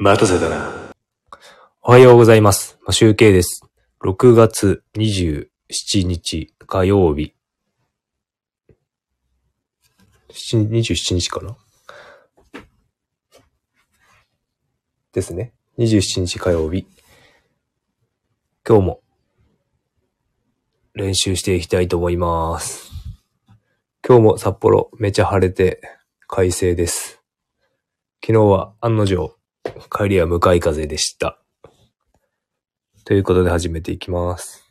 [0.00, 0.92] 待たせたな。
[1.82, 2.78] おはようございます。
[2.82, 3.64] まあ集計です。
[4.00, 5.48] 6月27
[6.04, 7.34] 日火曜日。
[10.30, 11.56] 27日かな？
[15.12, 15.52] ですね。
[15.78, 16.86] 27日火曜日。
[18.64, 19.00] 今日も
[20.94, 22.92] 練習していきたいと思います。
[24.06, 25.80] 今日も札幌めちゃ晴れて
[26.28, 27.20] 快晴です。
[28.24, 29.36] 昨日は案の定
[29.90, 31.40] 帰りは向かい風でした。
[33.04, 34.64] ということで始めていきます。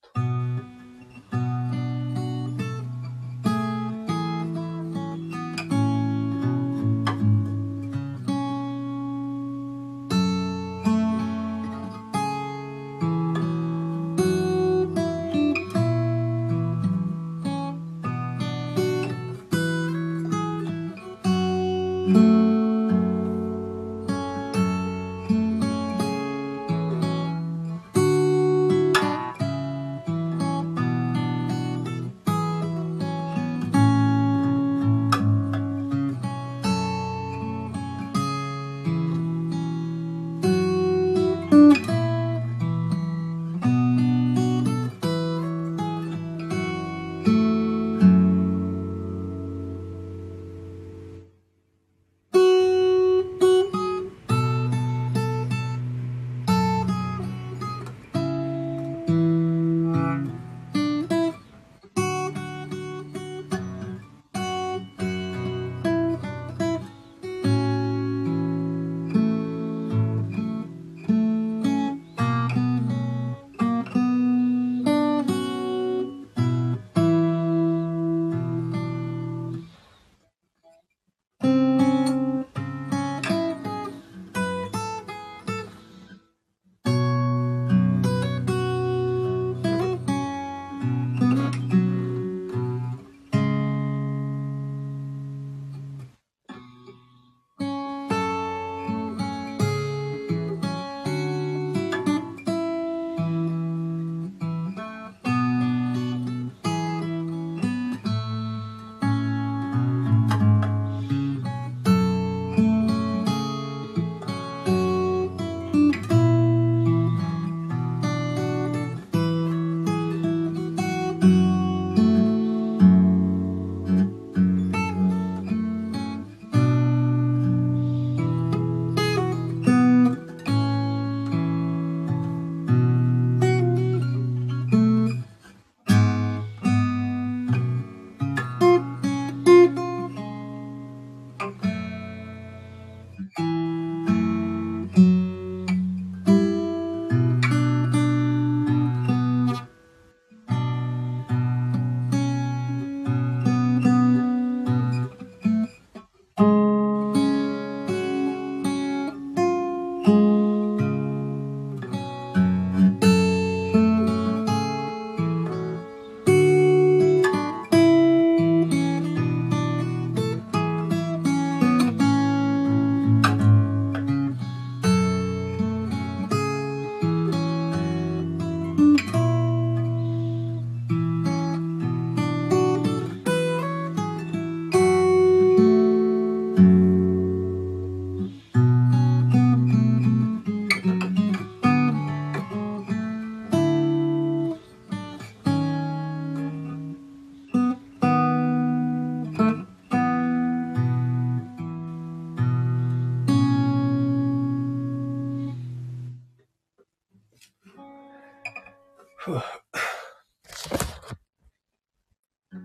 [0.00, 0.23] かんな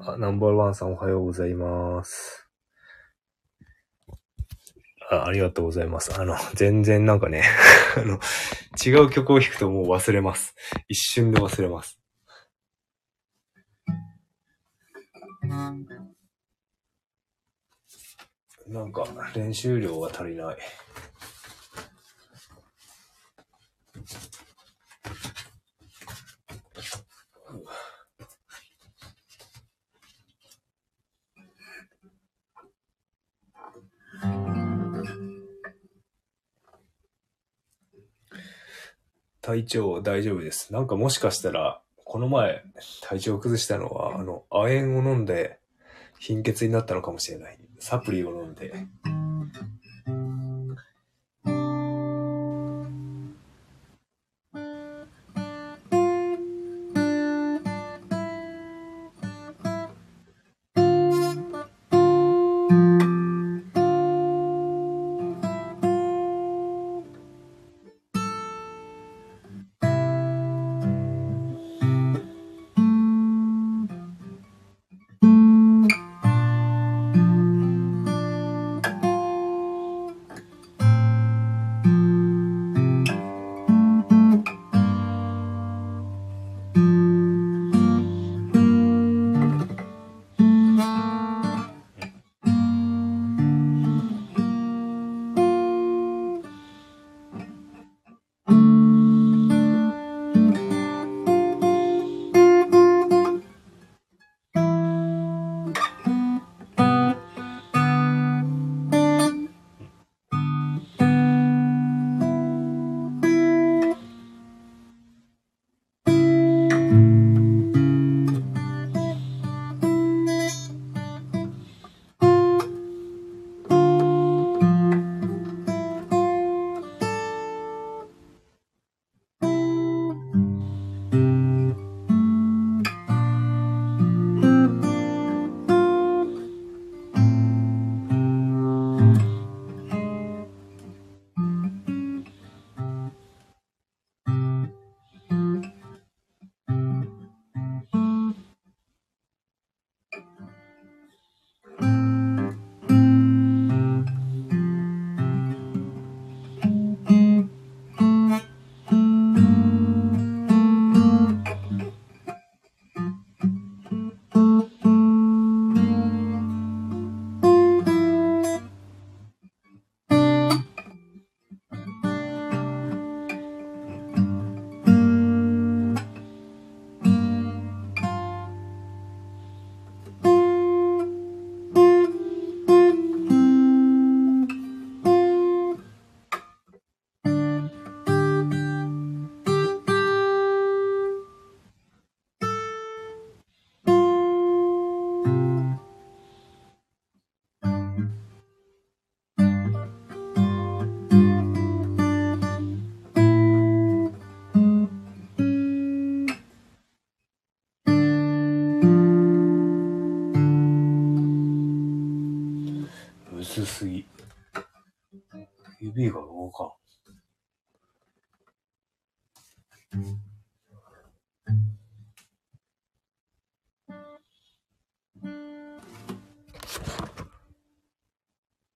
[0.00, 2.48] あ、ナンバーワンさんおはようございます。
[5.10, 6.20] あありがとうございます。
[6.20, 7.44] あの、全然なんかね、
[7.96, 8.18] あの、
[8.84, 10.56] 違う曲を弾くともう忘れます。
[10.88, 12.00] 一瞬で忘れます。
[18.66, 20.58] なんか、練習量が足りない。
[39.48, 40.74] 体調大丈夫です。
[40.74, 42.62] なんかもしかしたら、この前、
[43.00, 45.58] 体調を崩したのは、あの、亜鉛を飲んで、
[46.18, 47.58] 貧血になったのかもしれない。
[47.78, 48.74] サプリを飲んで。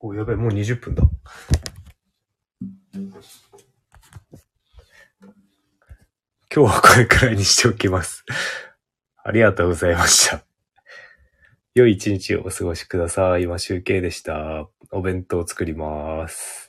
[0.00, 1.02] お、やべえ、もう20分だ。
[6.54, 8.24] 今日はこれくらいにしておきます。
[9.22, 10.44] ありがとうございました。
[11.74, 13.42] 良い一日をお過ごしください。
[13.42, 14.66] 今集計でした。
[14.90, 16.65] お弁当を作ります。